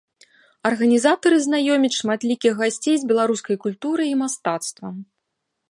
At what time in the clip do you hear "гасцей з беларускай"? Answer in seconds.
2.63-3.57